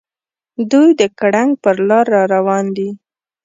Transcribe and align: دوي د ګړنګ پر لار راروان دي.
دوي 0.71 0.89
د 0.99 1.01
ګړنګ 1.19 1.51
پر 1.63 1.75
لار 1.87 2.05
راروان 2.15 2.65
دي. 2.77 2.89